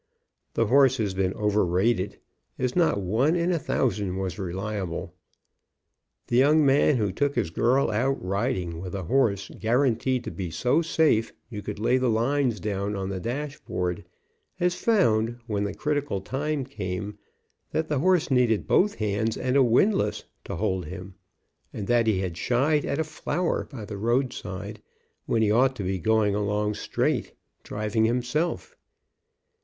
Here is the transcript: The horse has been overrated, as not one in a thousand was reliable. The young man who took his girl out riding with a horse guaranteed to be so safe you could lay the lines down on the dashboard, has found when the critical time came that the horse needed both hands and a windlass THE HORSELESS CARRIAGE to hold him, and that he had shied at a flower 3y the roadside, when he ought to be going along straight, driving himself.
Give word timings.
The 0.55 0.65
horse 0.65 0.97
has 0.97 1.13
been 1.13 1.35
overrated, 1.35 2.17
as 2.57 2.75
not 2.75 2.99
one 2.99 3.35
in 3.35 3.51
a 3.51 3.59
thousand 3.59 4.17
was 4.17 4.39
reliable. 4.39 5.13
The 6.25 6.37
young 6.37 6.65
man 6.65 6.95
who 6.97 7.11
took 7.11 7.35
his 7.35 7.51
girl 7.51 7.91
out 7.91 8.17
riding 8.19 8.79
with 8.81 8.95
a 8.95 9.03
horse 9.03 9.51
guaranteed 9.59 10.23
to 10.23 10.31
be 10.31 10.49
so 10.49 10.81
safe 10.81 11.31
you 11.51 11.61
could 11.61 11.77
lay 11.77 11.99
the 11.99 12.09
lines 12.09 12.59
down 12.59 12.95
on 12.95 13.09
the 13.09 13.19
dashboard, 13.19 14.03
has 14.55 14.73
found 14.73 15.37
when 15.45 15.65
the 15.65 15.75
critical 15.75 16.19
time 16.19 16.63
came 16.65 17.19
that 17.69 17.87
the 17.87 17.99
horse 17.99 18.31
needed 18.31 18.65
both 18.65 18.95
hands 18.95 19.37
and 19.37 19.55
a 19.55 19.61
windlass 19.61 20.23
THE 20.45 20.55
HORSELESS 20.55 20.55
CARRIAGE 20.55 20.55
to 20.55 20.55
hold 20.59 20.85
him, 20.87 21.15
and 21.73 21.85
that 21.85 22.07
he 22.07 22.21
had 22.21 22.35
shied 22.37 22.85
at 22.85 22.97
a 22.97 23.03
flower 23.03 23.65
3y 23.67 23.85
the 23.85 23.97
roadside, 23.97 24.81
when 25.27 25.43
he 25.43 25.51
ought 25.51 25.75
to 25.75 25.83
be 25.83 25.99
going 25.99 26.33
along 26.33 26.73
straight, 26.73 27.33
driving 27.63 28.05
himself. 28.05 28.75